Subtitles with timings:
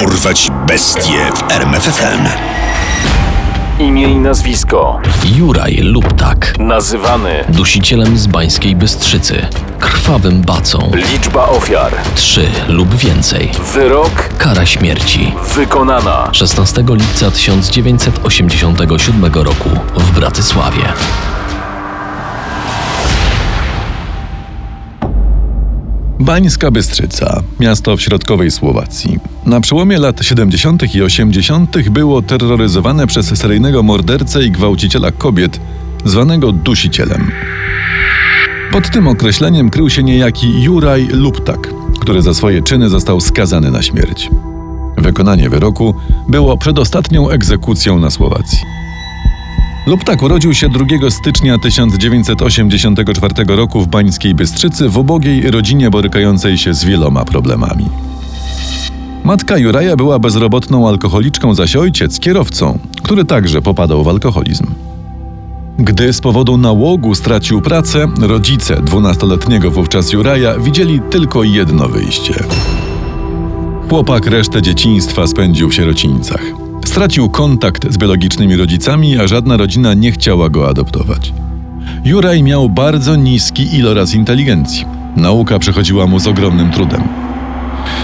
[0.00, 2.24] Dorwać bestie w RMFFM.
[3.78, 5.00] Imię i nazwisko.
[5.36, 7.44] Juraj Luptak, Nazywany.
[7.48, 9.46] dusicielem z Bańskiej Bystrzycy,
[9.80, 11.92] krwawym bacą, Liczba ofiar.
[12.14, 14.28] trzy lub więcej, Wyrok.
[14.38, 15.32] kara śmierci.
[15.54, 16.28] Wykonana.
[16.32, 20.82] 16 lipca 1987 roku w Bratysławie.
[26.24, 29.18] Bańska Bystrzyca, miasto w środkowej Słowacji.
[29.46, 30.94] Na przełomie lat 70.
[30.94, 31.88] i 80.
[31.88, 35.60] było terroryzowane przez seryjnego mordercę i gwałciciela kobiet,
[36.04, 37.30] zwanego dusicielem.
[38.72, 41.68] Pod tym określeniem krył się niejaki Juraj Luptak,
[42.00, 44.30] który za swoje czyny został skazany na śmierć.
[44.98, 45.94] Wykonanie wyroku
[46.28, 48.83] było przedostatnią egzekucją na Słowacji.
[49.86, 56.74] Luptak urodził się 2 stycznia 1984 roku w Bańskiej Bystrzycy w ubogiej rodzinie borykającej się
[56.74, 57.88] z wieloma problemami.
[59.24, 64.66] Matka Juraja była bezrobotną alkoholiczką, zaś ojciec kierowcą, który także popadał w alkoholizm.
[65.78, 72.34] Gdy z powodu nałogu stracił pracę, rodzice dwunastoletniego wówczas Juraja widzieli tylko jedno wyjście.
[73.88, 76.42] Chłopak resztę dzieciństwa spędził w sierocińcach.
[76.94, 81.32] Stracił kontakt z biologicznymi rodzicami, a żadna rodzina nie chciała go adoptować.
[82.04, 84.84] Juraj miał bardzo niski iloraz inteligencji.
[85.16, 87.02] Nauka przechodziła mu z ogromnym trudem.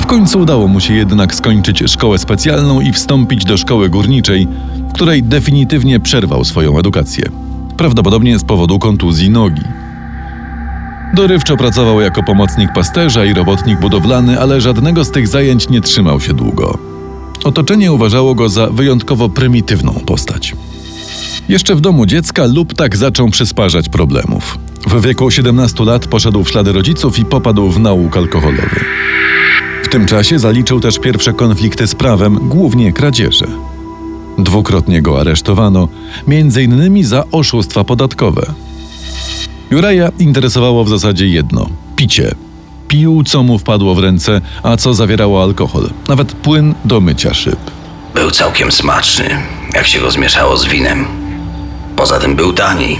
[0.00, 4.48] W końcu udało mu się jednak skończyć szkołę specjalną i wstąpić do szkoły górniczej,
[4.88, 7.24] w której definitywnie przerwał swoją edukację.
[7.76, 9.64] Prawdopodobnie z powodu kontuzji nogi.
[11.14, 16.20] Dorywczo pracował jako pomocnik pasterza i robotnik budowlany, ale żadnego z tych zajęć nie trzymał
[16.20, 16.91] się długo.
[17.44, 20.56] Otoczenie uważało go za wyjątkowo prymitywną postać.
[21.48, 24.58] Jeszcze w domu dziecka lub tak zaczął przysparzać problemów.
[24.86, 28.80] W wieku 17 lat poszedł w ślady rodziców i popadł w nauk alkoholowy.
[29.82, 33.46] W tym czasie zaliczył też pierwsze konflikty z prawem, głównie kradzieże.
[34.38, 35.88] Dwukrotnie go aresztowano,
[36.62, 38.46] innymi za oszustwa podatkowe.
[39.70, 42.34] Juraja interesowało w zasadzie jedno picie.
[42.92, 47.58] Pił, co mu wpadło w ręce, a co zawierało alkohol, nawet płyn do mycia szyb.
[48.14, 49.38] Był całkiem smaczny,
[49.74, 51.04] jak się go zmieszało z winem.
[51.96, 52.98] Poza tym był tani.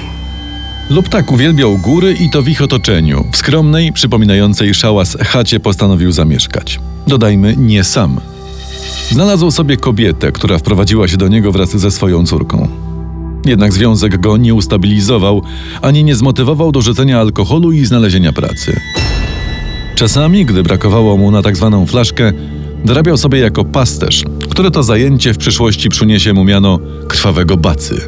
[0.90, 3.24] Lub tak uwielbiał góry i to w ich otoczeniu.
[3.32, 6.80] W skromnej, przypominającej szałas chacie postanowił zamieszkać.
[7.06, 8.20] Dodajmy, nie sam.
[9.10, 12.68] Znalazł sobie kobietę, która wprowadziła się do niego wraz ze swoją córką.
[13.46, 15.42] Jednak związek go nie ustabilizował,
[15.82, 18.80] ani nie zmotywował do rzucenia alkoholu i znalezienia pracy.
[19.94, 22.32] Czasami, gdy brakowało mu na tak zwaną flaszkę,
[22.84, 28.00] dorabiał sobie jako pasterz, które to zajęcie w przyszłości przyniesie mu miano krwawego bacy.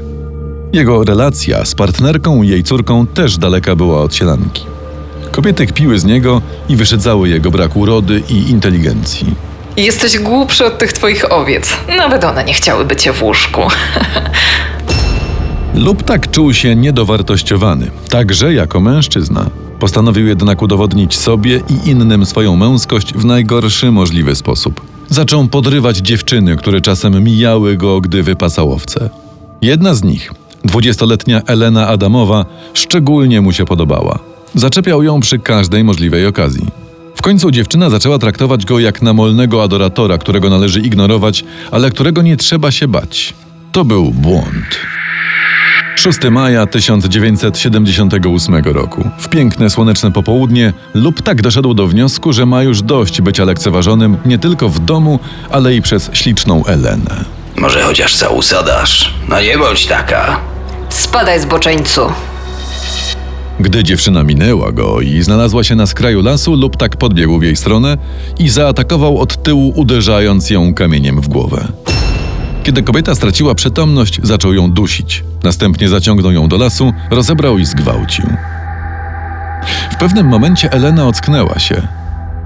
[0.73, 4.65] Jego relacja z partnerką i jej córką też daleka była od sielanki.
[5.31, 9.34] Kobiety kpiły z niego i wyszydzały jego brak urody i inteligencji.
[9.77, 11.77] Jesteś głupszy od tych twoich owiec.
[11.97, 13.61] Nawet one nie chciałyby cię w łóżku.
[15.75, 19.50] Lub tak czuł się niedowartościowany, także jako mężczyzna.
[19.84, 24.81] Postanowił jednak udowodnić sobie i innym swoją męskość w najgorszy możliwy sposób.
[25.09, 29.11] Zaczął podrywać dziewczyny, które czasem mijały go, gdy wypasał owce.
[29.62, 30.33] Jedna z nich,
[30.65, 34.19] dwudziestoletnia Elena Adamowa, szczególnie mu się podobała.
[34.55, 36.67] Zaczepiał ją przy każdej możliwej okazji.
[37.17, 42.37] W końcu dziewczyna zaczęła traktować go jak namolnego adoratora, którego należy ignorować, ale którego nie
[42.37, 43.34] trzeba się bać.
[43.73, 44.77] To był błąd.
[46.05, 49.11] 6 maja 1978 roku.
[49.19, 54.17] W piękne słoneczne popołudnie lub tak doszedł do wniosku, że ma już dość bycia lekceważonym
[54.27, 55.19] nie tylko w domu,
[55.51, 57.25] ale i przez śliczną Elenę.
[57.57, 59.15] Może chociaż całusa dasz?
[59.29, 60.41] No nie bądź taka.
[60.89, 62.01] Spadaj z boczeńcu.
[63.61, 67.57] Gdy dziewczyna minęła go i znalazła się na skraju lasu, lub tak podbiegł w jej
[67.57, 67.97] stronę
[68.39, 71.69] i zaatakował od tyłu, uderzając ją kamieniem w głowę.
[72.65, 75.25] Kiedy kobieta straciła przytomność, zaczął ją dusić.
[75.43, 78.25] Następnie zaciągnął ją do lasu, rozebrał i zgwałcił.
[79.91, 81.89] W pewnym momencie Elena ocknęła się.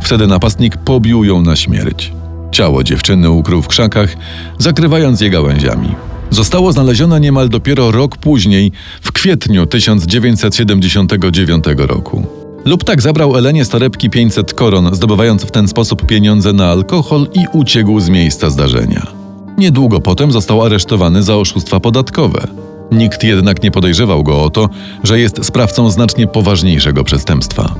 [0.02, 2.12] Wtedy napastnik pobił ją na śmierć.
[2.52, 4.16] Ciało dziewczyny ukrył w krzakach,
[4.58, 5.94] zakrywając je gałęziami.
[6.30, 8.72] Zostało znalezione niemal dopiero rok później,
[9.02, 12.26] w kwietniu 1979 roku.
[12.64, 17.26] Lub tak zabrał Elenie z torebki 500 koron, zdobywając w ten sposób pieniądze na alkohol
[17.34, 19.17] i uciekł z miejsca zdarzenia.
[19.58, 22.46] Niedługo potem został aresztowany za oszustwa podatkowe.
[22.92, 24.68] Nikt jednak nie podejrzewał go o to,
[25.02, 27.74] że jest sprawcą znacznie poważniejszego przestępstwa.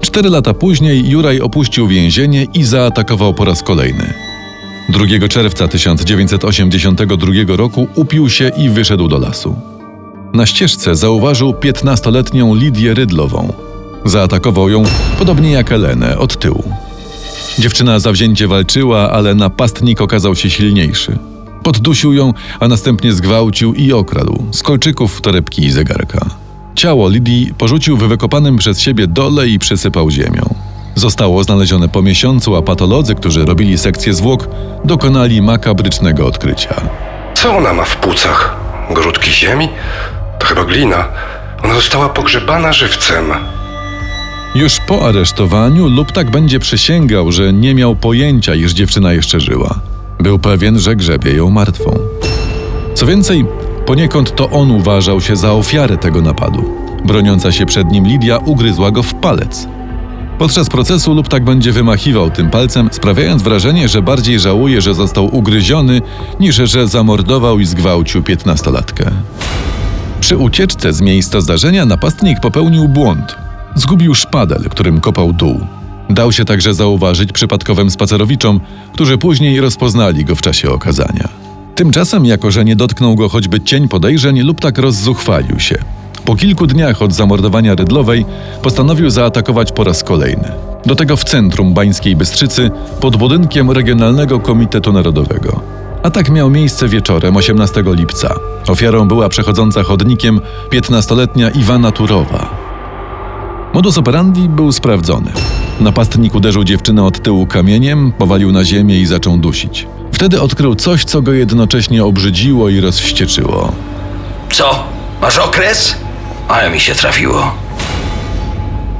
[0.00, 4.14] Cztery lata później Juraj opuścił więzienie i zaatakował po raz kolejny.
[4.88, 9.56] 2 czerwca 1982 roku upił się i wyszedł do lasu.
[10.34, 13.52] Na ścieżce zauważył 15-letnią Lidię Rydlową.
[14.04, 14.82] Zaatakował ją,
[15.18, 16.87] podobnie jak Elenę, od tyłu.
[17.58, 21.18] Dziewczyna zawzięcie walczyła, ale napastnik okazał się silniejszy.
[21.62, 26.26] Poddusił ją, a następnie zgwałcił i okradł z kolczyków, torebki i zegarka.
[26.74, 30.54] Ciało Lidii porzucił w wykopanym przez siebie dole i przysypał ziemią.
[30.94, 34.48] Zostało znalezione po miesiącu, a patolodzy, którzy robili sekcję zwłok,
[34.84, 36.74] dokonali makabrycznego odkrycia.
[37.34, 38.56] Co ona ma w płucach?
[38.90, 39.68] Grudki ziemi?
[40.38, 41.04] To chyba glina.
[41.64, 43.24] Ona została pogrzebana żywcem.
[44.54, 49.80] Już po aresztowaniu lub tak będzie przysięgał, że nie miał pojęcia, iż dziewczyna jeszcze żyła.
[50.20, 51.98] Był pewien, że grzebie ją martwą.
[52.94, 53.44] Co więcej,
[53.86, 56.64] poniekąd to on uważał się za ofiarę tego napadu.
[57.04, 59.68] Broniąca się przed nim Lidia ugryzła go w palec.
[60.38, 65.36] Podczas procesu lub tak będzie wymachiwał tym palcem, sprawiając wrażenie, że bardziej żałuje, że został
[65.36, 66.02] ugryziony,
[66.40, 69.10] niż że zamordował i zgwałcił piętnastolatkę.
[70.20, 73.47] Przy ucieczce z miejsca zdarzenia napastnik popełnił błąd.
[73.74, 75.60] Zgubił szpadel, którym kopał dół.
[76.10, 78.60] Dał się także zauważyć przypadkowym spacerowiczom,
[78.92, 81.28] którzy później rozpoznali go w czasie okazania.
[81.74, 85.78] Tymczasem, jako że nie dotknął go choćby cień podejrzeń, lub tak rozzuchwalił się.
[86.24, 88.24] Po kilku dniach od zamordowania Rydlowej
[88.62, 90.52] postanowił zaatakować po raz kolejny.
[90.86, 95.60] Do tego w centrum Bańskiej Bystrzycy, pod budynkiem Regionalnego Komitetu Narodowego.
[96.02, 98.34] Atak miał miejsce wieczorem 18 lipca.
[98.68, 100.40] Ofiarą była przechodząca chodnikiem
[100.70, 102.67] 15-letnia Iwana Turowa.
[103.74, 105.32] Modus operandi był sprawdzony.
[105.80, 109.86] Napastnik uderzył dziewczynę od tyłu kamieniem, powalił na ziemię i zaczął dusić.
[110.12, 113.72] Wtedy odkrył coś, co go jednocześnie obrzydziło i rozwścieczyło.
[114.50, 114.84] Co?
[115.20, 115.96] Masz okres?
[116.48, 117.54] Ale mi się trafiło.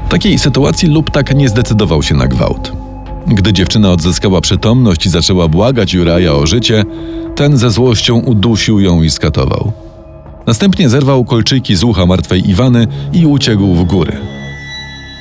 [0.07, 2.71] W takiej sytuacji lub tak nie zdecydował się na gwałt.
[3.27, 6.83] Gdy dziewczyna odzyskała przytomność i zaczęła błagać Juraja o życie,
[7.35, 9.71] ten ze złością udusił ją i skatował.
[10.47, 14.38] Następnie zerwał kolczyki z ucha martwej Iwany i uciekł w góry.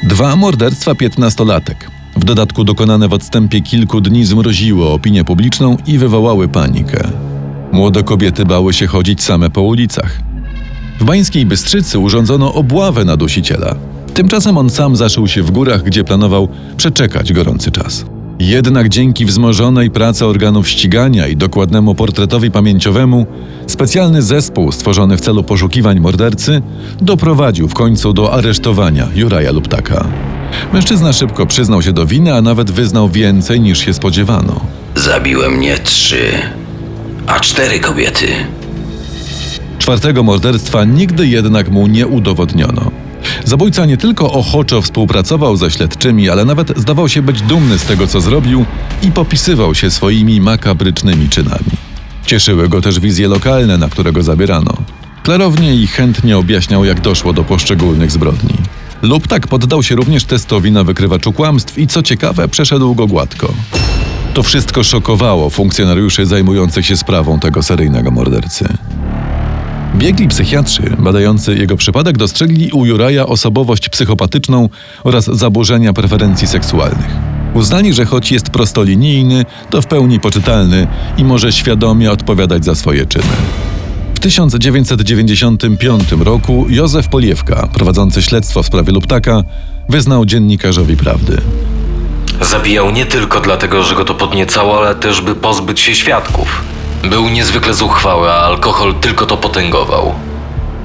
[0.02, 6.48] Dwa morderstwa piętnastolatek, w dodatku dokonane w odstępie kilku dni, zmroziły opinię publiczną i wywołały
[6.48, 7.08] panikę.
[7.72, 10.20] Młode kobiety bały się chodzić same po ulicach.
[11.00, 13.74] W Bańskiej Bystrzycy urządzono obławę na dusiciela.
[14.14, 18.04] Tymczasem on sam zaszył się w górach, gdzie planował przeczekać gorący czas.
[18.40, 23.26] Jednak dzięki wzmożonej pracy organów ścigania i dokładnemu portretowi pamięciowemu,
[23.66, 26.62] specjalny zespół stworzony w celu poszukiwań mordercy
[27.00, 30.06] doprowadził w końcu do aresztowania Juraja Luptaka.
[30.72, 34.60] Mężczyzna szybko przyznał się do winy, a nawet wyznał więcej niż się spodziewano.
[34.94, 36.32] Zabiłem nie trzy,
[37.26, 38.26] a cztery kobiety.
[39.78, 42.90] Czwartego morderstwa nigdy jednak mu nie udowodniono.
[43.44, 48.06] Zabójca nie tylko ochoczo współpracował ze śledczymi, ale nawet zdawał się być dumny z tego,
[48.06, 48.64] co zrobił
[49.02, 51.70] i popisywał się swoimi makabrycznymi czynami.
[52.26, 54.72] Cieszyły go też wizje lokalne, na które go zabierano.
[55.22, 58.54] Klarownie i chętnie objaśniał, jak doszło do poszczególnych zbrodni.
[59.02, 63.52] Lub tak poddał się również testowi na wykrywaczu kłamstw i co ciekawe, przeszedł go gładko.
[64.34, 68.77] To wszystko szokowało funkcjonariuszy zajmujących się sprawą tego seryjnego mordercy.
[69.96, 74.68] Biegli psychiatrzy badający jego przypadek dostrzegli u Juraja osobowość psychopatyczną
[75.04, 77.10] oraz zaburzenia preferencji seksualnych.
[77.54, 80.86] Uznali, że choć jest prostolinijny, to w pełni poczytalny
[81.18, 83.24] i może świadomie odpowiadać za swoje czyny.
[84.14, 89.44] W 1995 roku Józef Poliewka, prowadzący śledztwo w sprawie Luptaka,
[89.88, 91.40] wyznał dziennikarzowi prawdy.
[92.40, 96.62] Zabijał nie tylko dlatego, że go to podniecało, ale też by pozbyć się świadków.
[97.04, 100.12] Był niezwykle zuchwały, a alkohol tylko to potęgował.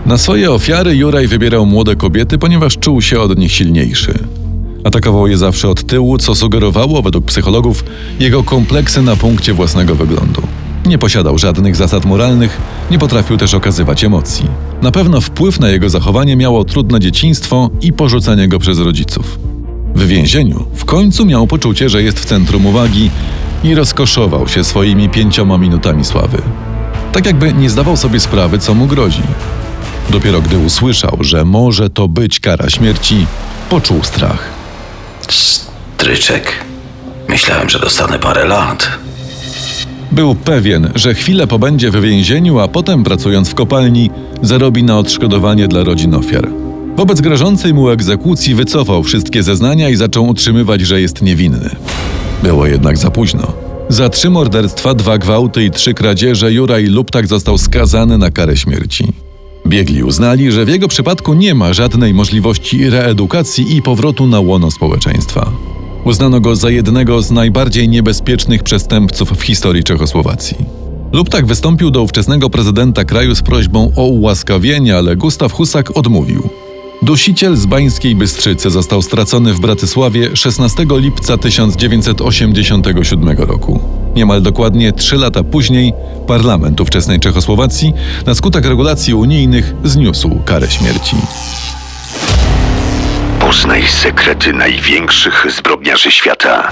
[0.06, 4.14] Na swoje ofiary Juraj wybierał młode kobiety, ponieważ czuł się od nich silniejszy.
[4.84, 7.84] Atakował je zawsze od tyłu, co sugerowało, według psychologów,
[8.20, 10.42] jego kompleksy na punkcie własnego wyglądu.
[10.86, 14.46] Nie posiadał żadnych zasad moralnych, nie potrafił też okazywać emocji.
[14.82, 19.40] Na pewno wpływ na jego zachowanie miało trudne dzieciństwo i porzucenie go przez rodziców.
[19.96, 23.10] W więzieniu w końcu miał poczucie, że jest w centrum uwagi
[23.64, 26.38] i rozkoszował się swoimi pięcioma minutami sławy.
[27.12, 29.24] Tak jakby nie zdawał sobie sprawy, co mu grozi.
[30.10, 33.26] Dopiero gdy usłyszał, że może to być kara śmierci,
[33.70, 34.50] poczuł strach.
[35.30, 36.54] Stryczek.
[37.30, 38.90] Myślałem, że dostanę parę lat.
[40.12, 44.10] Był pewien, że chwilę pobędzie w więzieniu, a potem pracując w kopalni,
[44.42, 46.50] zarobi na odszkodowanie dla rodzin ofiar.
[46.96, 51.70] Wobec grożącej mu egzekucji wycofał wszystkie zeznania i zaczął utrzymywać, że jest niewinny.
[52.44, 53.54] Było jednak za późno.
[53.90, 59.14] Za trzy morderstwa, dwa gwałty i trzy kradzieże Juraj Luptak został skazany na karę śmierci.
[59.68, 64.72] Biegli uznali, że w jego przypadku nie ma żadnej możliwości reedukacji i powrotu na łono
[64.72, 65.52] społeczeństwa.
[66.06, 70.58] Uznano go za jednego z najbardziej niebezpiecznych przestępców w historii Czechosłowacji.
[71.14, 76.50] Luptak wystąpił do ówczesnego prezydenta kraju z prośbą o ułaskawienie, ale Gustaw Husak odmówił.
[77.04, 83.80] Dusiciel z Bańskiej Bystrzycy został stracony w Bratysławie 16 lipca 1987 roku.
[84.16, 85.94] Niemal dokładnie trzy lata później
[86.28, 87.94] parlament ówczesnej Czechosłowacji
[88.26, 91.16] na skutek regulacji unijnych zniósł karę śmierci.
[93.40, 96.72] Poznaj sekrety największych zbrodniarzy świata.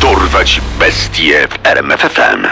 [0.00, 2.46] Dorwać bestie w RMFFM.